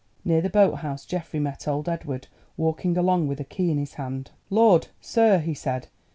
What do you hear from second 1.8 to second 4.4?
Edward walking along with a key in his hand.